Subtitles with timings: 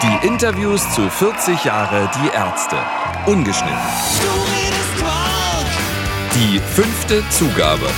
[0.00, 2.76] Die Interviews zu 40 Jahre Die Ärzte.
[3.26, 3.76] Ungeschnitten.
[6.36, 7.90] Die fünfte Zugabe.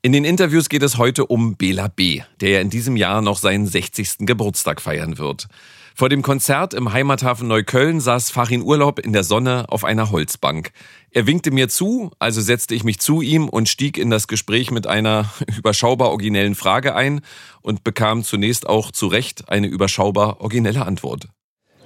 [0.00, 3.66] In den Interviews geht es heute um Bela B., der in diesem Jahr noch seinen
[3.66, 4.20] 60.
[4.20, 5.46] Geburtstag feiern wird.
[5.96, 10.72] Vor dem Konzert im Heimathafen Neukölln saß Fachin Urlaub in der Sonne auf einer Holzbank.
[11.12, 14.72] Er winkte mir zu, also setzte ich mich zu ihm und stieg in das Gespräch
[14.72, 17.20] mit einer überschaubar originellen Frage ein
[17.62, 21.28] und bekam zunächst auch zu Recht eine überschaubar originelle Antwort.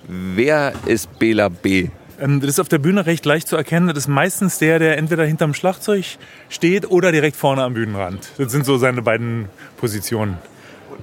[0.06, 1.88] Wer ist Bela B.?
[2.18, 3.88] Ähm, das ist auf der Bühne recht leicht zu erkennen.
[3.88, 6.16] Das ist meistens der, der entweder hinterm Schlagzeug
[6.48, 8.30] steht oder direkt vorne am Bühnenrand.
[8.38, 10.38] Das sind so seine beiden Positionen.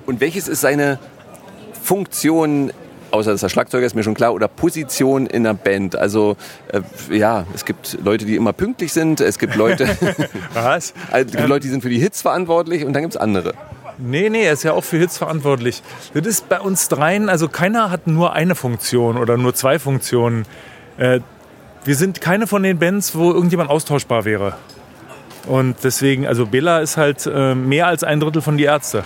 [0.07, 0.97] Und welches ist seine
[1.83, 2.71] Funktion
[3.15, 5.95] außer dass er Schlagzeuger ist mir schon klar, oder Position in der Band.
[5.95, 6.37] Also
[6.71, 6.81] äh,
[7.15, 9.87] ja, es gibt Leute, die immer pünktlich sind, es gibt Leute,
[10.53, 10.93] Was?
[11.11, 13.53] es gibt Leute, die sind für die Hits verantwortlich und dann gibt es andere.
[13.97, 15.81] Nee, nee, er ist ja auch für Hits verantwortlich.
[16.13, 20.45] Das ist bei uns dreien, also keiner hat nur eine Funktion oder nur zwei Funktionen.
[20.97, 21.21] Äh,
[21.85, 24.55] wir sind keine von den Bands, wo irgendjemand austauschbar wäre.
[25.47, 29.03] Und deswegen, also Bella ist halt äh, mehr als ein Drittel von die Ärzte.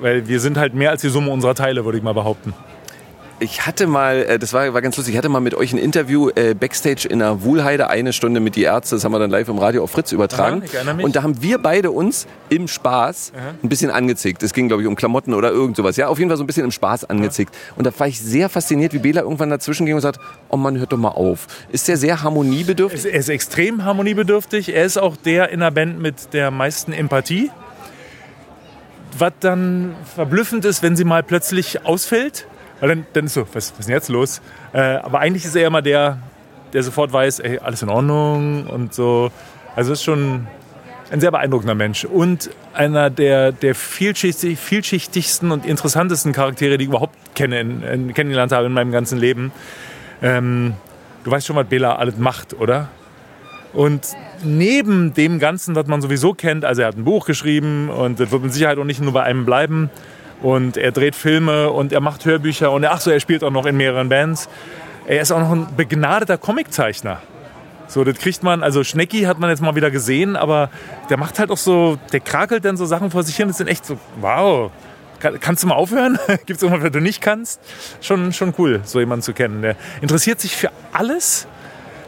[0.00, 2.54] Weil wir sind halt mehr als die Summe unserer Teile, würde ich mal behaupten
[3.40, 5.78] ich hatte mal, äh, das war, war ganz lustig, ich hatte mal mit euch ein
[5.78, 9.30] Interview äh, Backstage in der Wuhlheide, eine Stunde mit die Ärzte, das haben wir dann
[9.30, 10.62] live im Radio auf Fritz übertragen.
[10.62, 13.54] Aha, und da haben wir beide uns im Spaß Aha.
[13.62, 14.42] ein bisschen angezickt.
[14.42, 15.96] Es ging, glaube ich, um Klamotten oder irgend sowas.
[15.96, 17.54] Ja, auf jeden Fall so ein bisschen im Spaß angezickt.
[17.54, 17.72] Ja.
[17.76, 20.78] Und da war ich sehr fasziniert, wie Bela irgendwann dazwischen ging und sagt, oh Mann,
[20.78, 21.46] hört doch mal auf.
[21.70, 23.12] Ist der sehr harmoniebedürftig?
[23.12, 24.74] Er ist extrem harmoniebedürftig.
[24.74, 27.50] Er ist auch der in der Band mit der meisten Empathie.
[29.16, 32.46] Was dann verblüffend ist, wenn sie mal plötzlich ausfällt
[32.80, 34.40] weil dann, dann ist so, was, was ist denn jetzt los?
[34.72, 36.18] Äh, aber eigentlich ist er immer der,
[36.72, 39.30] der sofort weiß, ey, alles in Ordnung und so.
[39.74, 40.46] Also ist schon
[41.10, 46.90] ein sehr beeindruckender Mensch und einer der, der vielschichtig, vielschichtigsten und interessantesten Charaktere, die ich
[46.90, 49.52] überhaupt kenne, in, in, kennengelernt habe in meinem ganzen Leben.
[50.22, 50.74] Ähm,
[51.24, 52.88] du weißt schon, was Bela alles macht, oder?
[53.72, 54.06] Und
[54.42, 58.30] neben dem Ganzen, was man sowieso kennt, also er hat ein Buch geschrieben und das
[58.30, 59.90] wird mit Sicherheit auch nicht nur bei einem bleiben,
[60.42, 63.66] und er dreht Filme und er macht Hörbücher und ach so, er spielt auch noch
[63.66, 64.48] in mehreren Bands.
[65.06, 67.22] Er ist auch noch ein begnadeter Comiczeichner.
[67.86, 70.68] So, das kriegt man, also Schnecki hat man jetzt mal wieder gesehen, aber
[71.08, 73.48] der macht halt auch so, der krakelt dann so Sachen vor sich hin.
[73.48, 74.70] Das sind echt so, wow,
[75.18, 76.18] kannst du mal aufhören?
[76.46, 77.60] Gibt es irgendwas, was du nicht kannst?
[78.02, 79.62] Schon, schon cool, so jemanden zu kennen.
[79.62, 81.46] Der interessiert sich für alles,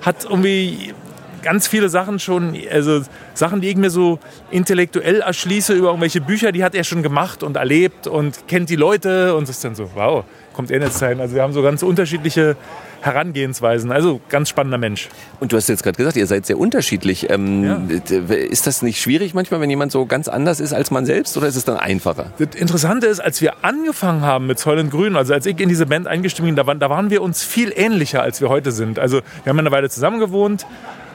[0.03, 0.95] hat irgendwie
[1.43, 3.03] ganz viele Sachen schon, also
[3.35, 4.19] Sachen, die ich mir so
[4.51, 8.77] intellektuell erschließe über irgendwelche Bücher, die hat er schon gemacht und erlebt und kennt die
[8.77, 11.21] Leute und es ist dann so, wow, kommt er jetzt sein.
[11.21, 12.57] Also wir haben so ganz unterschiedliche
[13.01, 13.93] Herangehensweisen.
[13.93, 15.09] Also ganz spannender Mensch.
[15.41, 17.31] Und du hast jetzt gerade gesagt, ihr seid sehr unterschiedlich.
[17.31, 18.35] Ähm, ja.
[18.35, 21.47] Ist das nicht schwierig manchmal, wenn jemand so ganz anders ist als man selbst oder
[21.47, 22.33] ist es dann einfacher?
[22.39, 25.87] Das Interessante ist, als wir angefangen haben mit Säulen Grün, also als ich in diese
[25.87, 28.99] Band eingestiegen bin, da waren, da waren wir uns viel ähnlicher, als wir heute sind.
[28.99, 30.67] Also wir haben eine Weile zusammen gewohnt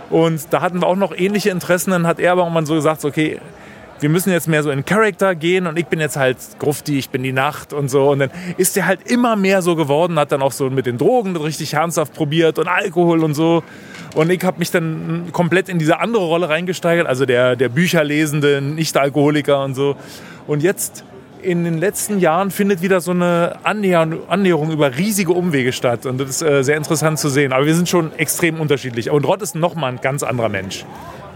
[0.09, 1.91] und da hatten wir auch noch ähnliche Interessen.
[1.91, 3.39] Dann hat er aber irgendwann so gesagt, okay,
[3.99, 7.09] wir müssen jetzt mehr so in Charakter gehen und ich bin jetzt halt Grufti, ich
[7.09, 8.09] bin die Nacht und so.
[8.09, 10.97] Und dann ist er halt immer mehr so geworden, hat dann auch so mit den
[10.97, 13.63] Drogen richtig ernsthaft probiert und Alkohol und so.
[14.13, 18.61] Und ich habe mich dann komplett in diese andere Rolle reingesteigert, also der, der Bücherlesende,
[18.61, 19.95] Nicht-Alkoholiker und so.
[20.45, 21.03] Und jetzt
[21.45, 26.05] in den letzten Jahren findet wieder so eine Annäherung, über riesige Umwege statt.
[26.05, 27.53] Und das ist äh, sehr interessant zu sehen.
[27.53, 29.11] Aber wir sind schon extrem unterschiedlich.
[29.11, 30.85] Und Rott ist nochmal ein ganz anderer Mensch.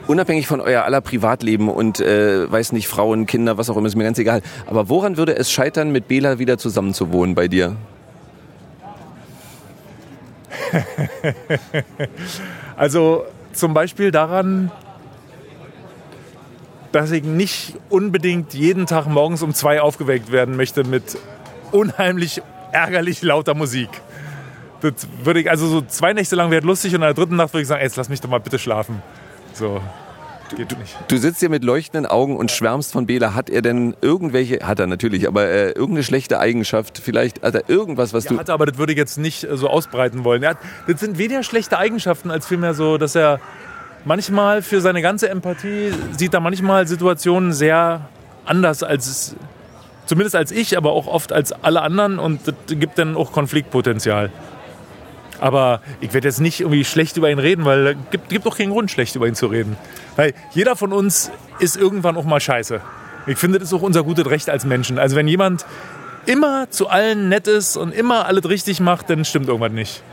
[0.08, 3.96] Unabhängig von euer aller Privatleben und äh, weiß nicht, Frauen, Kinder, was auch immer, ist
[3.96, 4.42] mir ganz egal.
[4.66, 7.76] Aber woran würde es scheitern, mit Bela wieder zusammenzuwohnen bei dir?
[12.76, 14.72] also zum Beispiel daran,
[16.92, 21.18] dass ich nicht unbedingt jeden Tag morgens um zwei aufgeweckt werden möchte mit
[21.72, 22.42] unheimlich
[22.72, 23.90] ärgerlich lauter Musik.
[24.82, 27.54] Das würde ich, also so zwei Nächte lang wäre lustig und in der dritten Nacht
[27.54, 29.02] würde ich sagen, jetzt lass mich doch mal bitte schlafen.
[29.54, 29.82] So.
[30.56, 30.98] Geht nicht.
[31.08, 33.36] Du sitzt hier mit leuchtenden Augen und schwärmst von Bela.
[33.36, 36.98] Hat er denn irgendwelche, hat er natürlich, aber äh, irgendeine schlechte Eigenschaft?
[36.98, 38.40] Vielleicht hat er irgendwas, was ja, du.
[38.40, 40.44] Hat er, aber das würde ich jetzt nicht äh, so ausbreiten wollen.
[40.46, 43.40] Hat, das sind weniger schlechte Eigenschaften, als vielmehr so, dass er
[44.06, 48.10] manchmal für seine ganze Empathie sieht er manchmal Situationen sehr
[48.46, 49.36] anders als
[50.10, 54.32] zumindest als ich, aber auch oft als alle anderen und das gibt dann auch Konfliktpotenzial.
[55.40, 58.58] Aber ich werde jetzt nicht irgendwie schlecht über ihn reden, weil es gibt, gibt auch
[58.58, 59.78] keinen Grund, schlecht über ihn zu reden.
[60.16, 62.82] Weil jeder von uns ist irgendwann auch mal scheiße.
[63.28, 64.98] Ich finde, das ist auch unser gutes Recht als Menschen.
[64.98, 65.66] Also wenn jemand
[66.26, 70.04] immer zu allen nett ist und immer alles richtig macht, dann stimmt irgendwas nicht.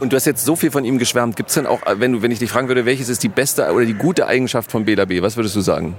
[0.00, 1.36] Und du hast jetzt so viel von ihm geschwärmt.
[1.36, 3.70] Gibt es denn auch, wenn, du, wenn ich dich fragen würde, welches ist die beste
[3.70, 5.94] oder die gute Eigenschaft von Bela B., was würdest du sagen?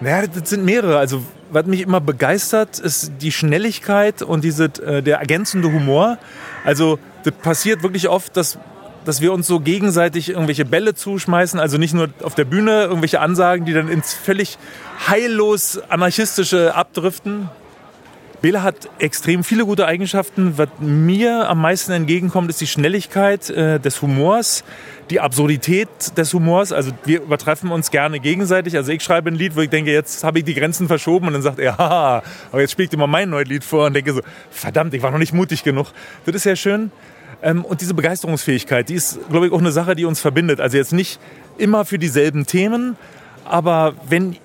[0.00, 0.98] Naja, das sind mehrere.
[0.98, 6.18] Also, was mich immer begeistert, ist die Schnelligkeit und diese, äh, der ergänzende Humor.
[6.64, 8.58] Also, das passiert wirklich oft, dass,
[9.04, 11.58] dass wir uns so gegenseitig irgendwelche Bälle zuschmeißen.
[11.58, 14.58] Also nicht nur auf der Bühne irgendwelche Ansagen, die dann ins völlig
[15.06, 17.48] heillos anarchistische abdriften.
[18.42, 20.56] Bela hat extrem viele gute Eigenschaften.
[20.56, 24.64] Was mir am meisten entgegenkommt, ist die Schnelligkeit äh, des Humors,
[25.10, 26.72] die Absurdität des Humors.
[26.72, 28.76] Also wir übertreffen uns gerne gegenseitig.
[28.76, 31.34] Also ich schreibe ein Lied, wo ich denke, jetzt habe ich die Grenzen verschoben und
[31.34, 34.22] dann sagt er, haha, aber jetzt spielt immer mein neues Lied vor und denke so,
[34.50, 35.88] verdammt, ich war noch nicht mutig genug.
[36.24, 36.90] Das ist ja schön.
[37.42, 40.60] Ähm, und diese Begeisterungsfähigkeit, die ist, glaube ich, auch eine Sache, die uns verbindet.
[40.60, 41.20] Also jetzt nicht
[41.58, 42.96] immer für dieselben Themen,
[43.44, 44.36] aber wenn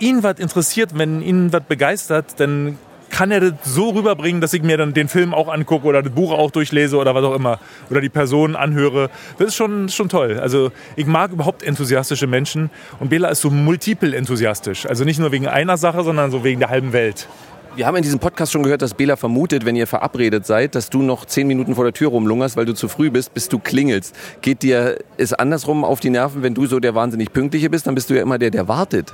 [0.00, 2.78] ihn was interessiert, wenn ihn was begeistert, dann
[3.12, 6.12] kann er das so rüberbringen, dass ich mir dann den Film auch angucke oder das
[6.12, 7.60] Buch auch durchlese oder was auch immer.
[7.90, 9.10] Oder die Person anhöre.
[9.38, 10.40] Das ist schon, schon toll.
[10.40, 14.86] Also ich mag überhaupt enthusiastische Menschen und Bela ist so multiple enthusiastisch.
[14.86, 17.28] Also nicht nur wegen einer Sache, sondern so wegen der halben Welt.
[17.76, 20.90] Wir haben in diesem Podcast schon gehört, dass Bela vermutet, wenn ihr verabredet seid, dass
[20.90, 23.58] du noch zehn Minuten vor der Tür rumlungerst, weil du zu früh bist, bis du
[23.58, 24.14] klingelst.
[24.40, 27.86] Geht dir es andersrum auf die Nerven, wenn du so der wahnsinnig Pünktliche bist?
[27.86, 29.12] Dann bist du ja immer der, der wartet.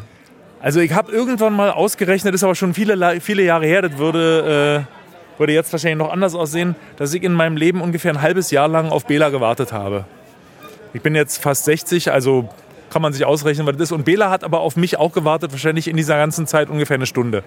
[0.61, 4.87] Also ich habe irgendwann mal ausgerechnet, ist aber schon viele, viele Jahre her, das würde,
[4.87, 8.51] äh, würde jetzt wahrscheinlich noch anders aussehen, dass ich in meinem Leben ungefähr ein halbes
[8.51, 10.05] Jahr lang auf Bela gewartet habe.
[10.95, 12.49] Ich bin jetzt fast 60, also
[12.91, 13.93] kann man sich ausrechnen, was das ist.
[13.93, 17.07] Und Bela hat aber auf mich auch gewartet, wahrscheinlich in dieser ganzen Zeit ungefähr eine
[17.07, 17.45] Stunde.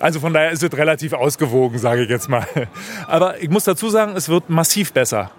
[0.00, 2.44] Also von daher ist es relativ ausgewogen, sage ich jetzt mal.
[3.06, 5.30] Aber ich muss dazu sagen, es wird massiv besser.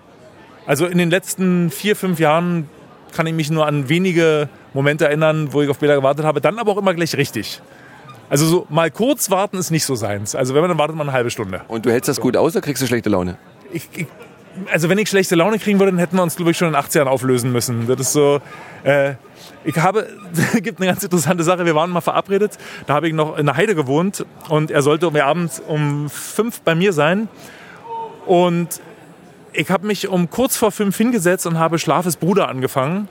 [0.66, 2.70] Also in den letzten vier, fünf Jahren
[3.14, 6.60] kann ich mich nur an wenige Momente erinnern, wo ich auf Bilder gewartet habe, dann
[6.60, 7.62] aber auch immer gleich richtig.
[8.30, 10.36] Also so mal kurz warten ist nicht so seins.
[10.36, 11.62] Also wenn man dann wartet man eine halbe Stunde.
[11.68, 13.38] Und du hältst das gut aus oder kriegst du schlechte Laune?
[13.72, 14.08] Ich, ich,
[14.72, 16.76] also wenn ich schlechte Laune kriegen würde, dann hätten wir uns glaube ich schon in
[16.76, 17.88] 80 Jahren auflösen müssen.
[17.88, 18.42] Das ist so.
[18.84, 19.16] Äh,
[19.66, 21.66] ich habe, es gibt eine ganz interessante Sache.
[21.66, 22.58] Wir waren mal verabredet.
[22.88, 26.62] Da habe ich noch in der Heide gewohnt und er sollte um abends um fünf
[26.62, 27.28] bei mir sein.
[28.26, 28.82] Und
[29.52, 33.08] ich habe mich um kurz vor fünf hingesetzt und habe Schlafes Bruder angefangen.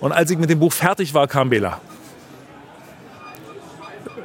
[0.00, 1.80] Und als ich mit dem Buch fertig war, kam Bela.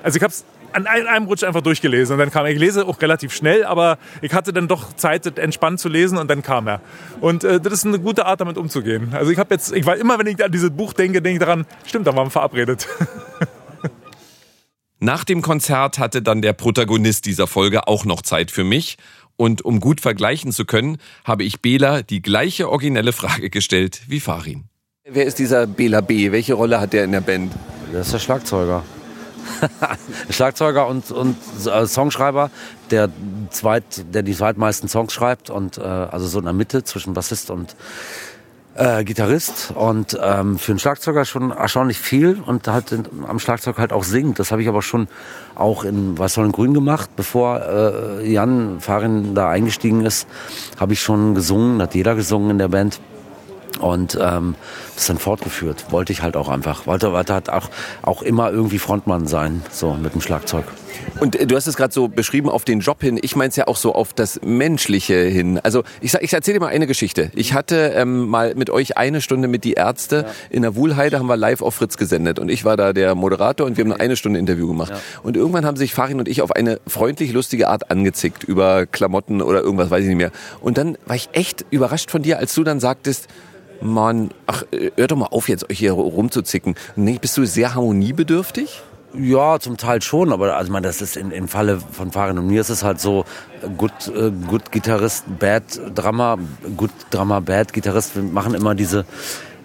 [0.04, 0.46] Also ich habe es
[0.76, 2.52] an einem Rutsch einfach durchgelesen und dann kam er.
[2.52, 6.30] Ich lese auch relativ schnell, aber ich hatte dann doch Zeit, entspannt zu lesen und
[6.30, 6.82] dann kam er.
[7.22, 9.14] Und äh, das ist eine gute Art, damit umzugehen.
[9.14, 11.46] Also ich habe jetzt, ich war immer, wenn ich an dieses Buch denke, denke ich
[11.46, 12.88] daran, stimmt, da waren wir verabredet.
[15.00, 18.98] Nach dem Konzert hatte dann der Protagonist dieser Folge auch noch Zeit für mich
[19.38, 24.20] und um gut vergleichen zu können, habe ich Bela die gleiche originelle Frage gestellt wie
[24.20, 24.66] Farin.
[25.08, 26.32] Wer ist dieser Bela B?
[26.32, 27.54] Welche Rolle hat der in der Band?
[27.94, 28.82] Der ist der Schlagzeuger.
[30.32, 31.38] Schlagzeuger und, und
[31.68, 32.50] äh, Songschreiber,
[32.90, 33.10] der,
[33.52, 33.84] zweit,
[34.16, 37.76] der die zweitmeisten Songs schreibt und äh, also so in der Mitte zwischen Bassist und
[38.74, 42.92] äh, Gitarrist und ähm, für einen Schlagzeuger schon erstaunlich viel und halt
[43.28, 44.40] am Schlagzeug halt auch singt.
[44.40, 45.08] Das habe ich aber schon
[45.54, 50.28] auch in Weißhorn Grün gemacht, bevor äh, Jan Farin da eingestiegen ist,
[50.80, 53.00] habe ich schon gesungen, hat jeder gesungen in der Band.
[53.80, 54.56] Und ähm,
[54.96, 55.86] das dann fortgeführt.
[55.92, 56.88] Wollte ich halt auch einfach.
[56.88, 57.70] Wollte, wollte halt auch,
[58.02, 60.66] auch immer irgendwie Frontmann sein, so mit dem Schlagzeug.
[61.20, 63.20] Und äh, du hast es gerade so beschrieben auf den Job hin.
[63.22, 65.60] Ich meine es ja auch so auf das Menschliche hin.
[65.64, 67.32] Also ich, ich erzähle dir mal eine Geschichte.
[67.36, 70.34] Ich hatte ähm, mal mit euch eine Stunde mit die Ärzte ja.
[70.50, 72.40] in der Wuhlheide, haben wir live auf Fritz gesendet.
[72.40, 74.92] Und ich war da der Moderator und wir haben eine Stunde Interview gemacht.
[74.92, 75.00] Ja.
[75.24, 79.42] Und irgendwann haben sich Farin und ich auf eine freundlich lustige Art angezickt über Klamotten
[79.42, 80.32] oder irgendwas, weiß ich nicht mehr.
[80.62, 83.28] Und dann war ich echt überrascht von dir, als du dann sagtest,
[83.82, 84.64] Mann, ach,
[84.96, 86.76] hör doch mal auf, jetzt euch hier rumzuzicken.
[86.96, 88.82] Nee, bist du sehr harmoniebedürftig?
[89.18, 92.48] Ja, zum Teil schon, aber also man, das ist in, im Falle von Farin und
[92.48, 93.24] mir ist es halt so,
[93.78, 95.64] gut, äh, gut Gitarrist, Bad
[95.94, 96.38] Drummer,
[96.76, 99.06] gut Drummer, Bad Gitarrist, wir machen immer diese,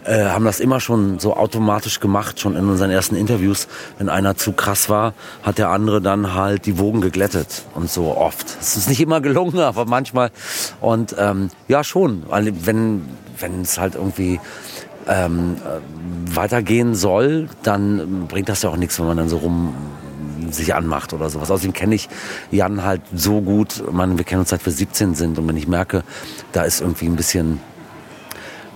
[0.05, 3.69] äh, haben das immer schon so automatisch gemacht, schon in unseren ersten Interviews.
[3.99, 8.17] Wenn einer zu krass war, hat der andere dann halt die Wogen geglättet und so
[8.17, 8.47] oft.
[8.61, 10.31] Es ist nicht immer gelungen, aber manchmal.
[10.81, 13.03] Und ähm, ja, schon, wenn
[13.39, 14.39] wenn es halt irgendwie
[15.09, 19.75] ähm, äh, weitergehen soll, dann bringt das ja auch nichts, wenn man dann so rum
[20.51, 21.51] sich anmacht oder sowas.
[21.51, 22.09] Außerdem kenne ich
[22.51, 23.83] Jan halt so gut.
[23.93, 26.03] Man, wir kennen uns seit wir 17 sind und wenn ich merke,
[26.53, 27.61] da ist irgendwie ein bisschen,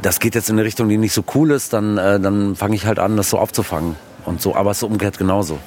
[0.03, 2.75] das geht jetzt in eine Richtung, die nicht so cool ist, dann, äh, dann fange
[2.75, 4.55] ich halt an, das so aufzufangen und so.
[4.55, 5.59] Aber es ist umgekehrt genauso.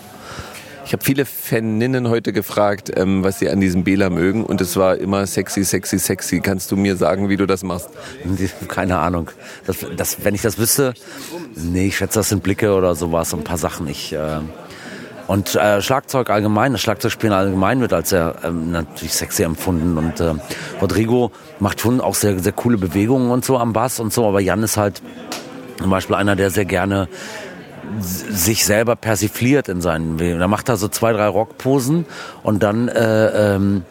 [0.86, 4.78] Ich habe viele Faninnen heute gefragt, ähm, was sie an diesem Bela mögen und es
[4.78, 6.40] war immer sexy, sexy, sexy.
[6.40, 7.90] Kannst du mir sagen, wie du das machst?
[8.70, 9.30] Keine Ahnung.
[9.66, 10.94] Das, das, wenn ich das wüsste,
[11.56, 13.86] nee, ich schätze, das sind Blicke oder sowas, so ein paar Sachen.
[13.90, 14.40] Ich, äh,
[15.28, 19.98] Und äh, Schlagzeug allgemein, das Schlagzeugspielen allgemein wird als sehr ähm, natürlich sexy empfunden.
[19.98, 20.34] Und äh,
[20.82, 24.26] Rodrigo macht schon auch sehr, sehr coole Bewegungen und so am Bass und so.
[24.26, 25.02] Aber Jan ist halt
[25.80, 27.08] zum Beispiel einer, der sehr gerne
[28.00, 30.40] sich selber persifliert in seinen Bewegungen.
[30.40, 32.06] Da macht er so zwei, drei Rockposen
[32.44, 33.84] und dann äh, ähm,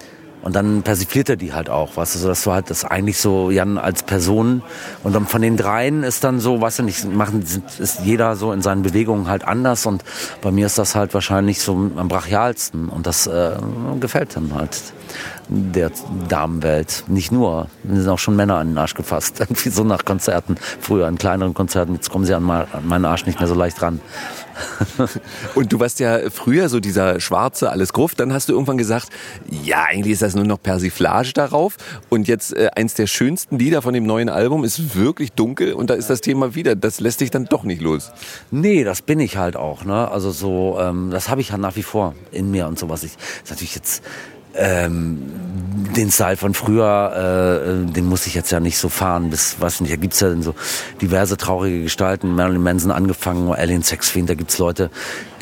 [0.47, 3.19] und dann persifliert er die halt auch, weißt du, so dass du halt das eigentlich
[3.19, 4.63] so Jan als Person
[5.03, 7.45] und dann von den dreien ist dann so, weißt du nicht, machen
[7.81, 10.05] ist jeder so in seinen Bewegungen halt anders und
[10.43, 13.57] bei mir ist das halt wahrscheinlich so am brachialsten und das äh,
[13.99, 14.81] gefällt dann halt
[15.49, 15.91] der
[16.29, 17.05] Damenwelt.
[17.09, 20.57] Nicht nur, mir sind auch schon Männer an den Arsch gefasst, irgendwie so nach Konzerten,
[20.81, 24.01] früher an kleineren Konzerten, jetzt kommen sie an meinen Arsch nicht mehr so leicht ran.
[25.55, 28.21] Und du warst ja früher so dieser schwarze, alles Gruft.
[28.21, 29.09] Dann hast du irgendwann gesagt,
[29.51, 31.77] ja, eigentlich ist das nur noch Persiflage darauf.
[32.09, 35.73] Und jetzt äh, eins der schönsten Lieder von dem neuen Album ist wirklich dunkel.
[35.73, 36.75] Und da ist das Thema wieder.
[36.77, 38.13] Das lässt dich dann doch nicht los.
[38.51, 39.85] Nee, das bin ich halt auch.
[39.85, 40.11] Ne?
[40.11, 43.03] Also so, ähm, das habe ich ja nach wie vor in mir und sowas.
[43.03, 44.03] Ich, das ist natürlich jetzt
[44.57, 45.33] ähm,
[45.97, 49.31] den Style von früher, äh, den muss ich jetzt ja nicht so fahren.
[49.31, 50.55] Bis, was nicht, da gibt's ja so
[51.01, 54.91] diverse traurige Gestalten, Marilyn Manson angefangen, Alien Sexfiend, da gibt's Leute,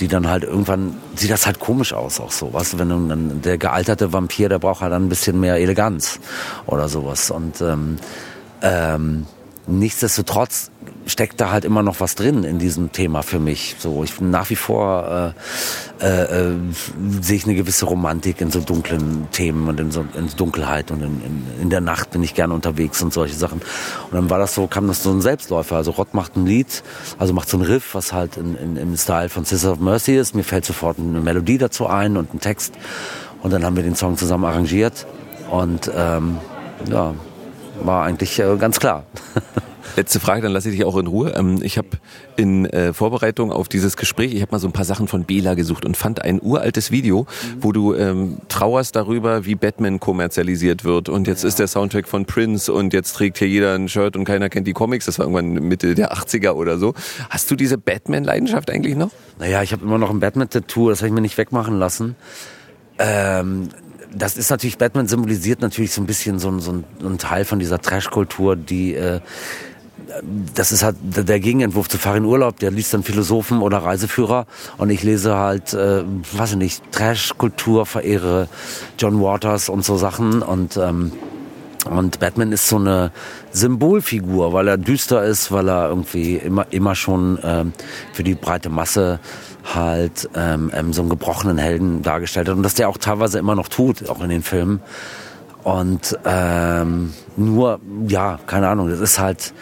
[0.00, 3.42] die dann halt irgendwann, sieht das halt komisch aus auch so, weißt du, wenn dann,
[3.42, 6.20] der gealterte Vampir, der braucht halt dann ein bisschen mehr Eleganz
[6.66, 7.30] oder sowas.
[7.30, 7.96] Und ähm,
[8.62, 9.26] ähm,
[9.66, 10.70] nichtsdestotrotz
[11.06, 13.76] steckt da halt immer noch was drin in diesem Thema für mich.
[13.78, 15.34] So, ich bin nach wie vor
[16.00, 16.54] äh, äh, äh,
[17.20, 21.02] sehe ich eine gewisse Romantik in so dunklen Themen und in so in Dunkelheit und
[21.02, 23.60] in, in, in der Nacht bin ich gerne unterwegs und solche Sachen.
[24.10, 25.76] Und dann war das so, kam das so ein Selbstläufer.
[25.76, 26.82] Also Rott macht ein Lied,
[27.18, 30.16] also macht so ein Riff, was halt in, in, im Style von Sisters of Mercy
[30.16, 30.34] ist.
[30.34, 32.74] Mir fällt sofort eine Melodie dazu ein und ein Text.
[33.42, 35.06] Und dann haben wir den Song zusammen arrangiert
[35.50, 36.38] und ähm,
[36.88, 37.14] ja,
[37.82, 39.04] war eigentlich äh, ganz klar.
[39.96, 41.34] Letzte Frage, dann lasse ich dich auch in Ruhe.
[41.36, 41.88] Ähm, ich habe
[42.36, 45.54] in äh, Vorbereitung auf dieses Gespräch, ich habe mal so ein paar Sachen von Bela
[45.54, 47.26] gesucht und fand ein uraltes Video,
[47.60, 51.08] wo du ähm, trauerst darüber, wie Batman kommerzialisiert wird.
[51.08, 51.48] Und jetzt ja.
[51.48, 54.66] ist der Soundtrack von Prince und jetzt trägt hier jeder ein Shirt und keiner kennt
[54.66, 55.06] die Comics.
[55.06, 56.94] Das war irgendwann Mitte der 80er oder so.
[57.30, 59.10] Hast du diese Batman-Leidenschaft eigentlich noch?
[59.38, 62.16] Naja, ich habe immer noch ein Batman-Tattoo, das habe ich mir nicht wegmachen lassen.
[62.98, 63.68] Ähm,
[64.14, 67.58] das ist natürlich, Batman symbolisiert natürlich so ein bisschen so, so, ein, ein Teil von
[67.58, 69.20] dieser Trash-Kultur, die äh,
[70.54, 74.90] das ist halt der Gegenentwurf zu Farin Urlaub, der liest dann Philosophen oder Reiseführer und
[74.90, 76.02] ich lese halt, äh,
[76.32, 78.48] weiß ich nicht, Trash-Kultur, verehre
[78.98, 81.12] John Waters und so Sachen und ähm,
[81.84, 83.10] und Batman ist so eine
[83.52, 87.72] Symbolfigur, weil er düster ist, weil er irgendwie immer immer schon ähm,
[88.12, 89.20] für die breite Masse
[89.74, 93.54] halt ähm, ähm, so einen gebrochenen Helden dargestellt hat und dass der auch teilweise immer
[93.54, 94.80] noch tut, auch in den Filmen.
[95.62, 99.54] Und ähm, nur, ja, keine Ahnung, das ist halt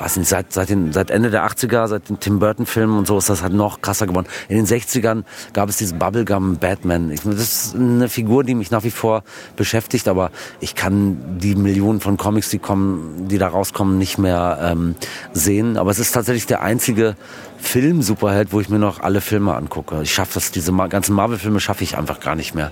[0.00, 3.18] weiß nicht, seit, seit, den, seit Ende der 80er, seit den Tim Burton-Filmen und so
[3.18, 4.26] ist das halt noch krasser geworden.
[4.48, 7.10] In den 60ern gab es diesen Bubblegum Batman.
[7.10, 7.34] Ich, das
[7.66, 9.24] ist eine Figur, die mich nach wie vor
[9.56, 14.58] beschäftigt, aber ich kann die Millionen von Comics, die kommen, die da rauskommen, nicht mehr
[14.62, 14.94] ähm,
[15.32, 15.76] sehen.
[15.76, 17.16] Aber es ist tatsächlich der einzige
[17.60, 20.02] Film-Superheld, wo ich mir noch alle Filme angucke.
[20.02, 22.70] Ich schaffe das, diese ganzen Marvel-Filme schaffe ich einfach gar nicht mehr.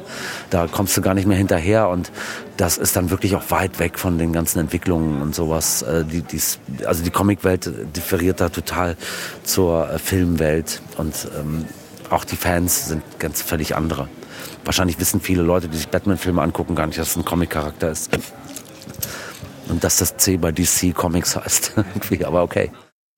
[0.50, 2.12] Da kommst du gar nicht mehr hinterher und
[2.56, 5.82] das ist dann wirklich auch weit weg von den ganzen Entwicklungen und sowas.
[5.82, 8.94] Äh, die, die's, also die Comicwelt differiert da total
[9.42, 11.64] zur äh, Filmwelt und ähm,
[12.10, 14.10] auch die Fans sind ganz völlig andere.
[14.66, 18.10] Wahrscheinlich wissen viele Leute, die sich Batman-Filme angucken, gar nicht, dass es ein Comic-Charakter ist.
[19.68, 21.72] Und dass das C bei DC Comics heißt.
[22.24, 22.70] Aber okay.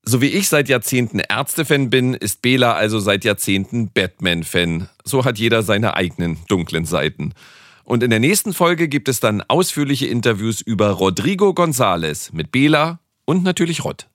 [0.05, 4.89] So wie ich seit Jahrzehnten Ärzte-Fan bin, ist Bela also seit Jahrzehnten Batman-Fan.
[5.05, 7.35] So hat jeder seine eigenen dunklen Seiten.
[7.83, 13.01] Und in der nächsten Folge gibt es dann ausführliche Interviews über Rodrigo González mit Bela
[13.29, 14.09] und natürlich Rott.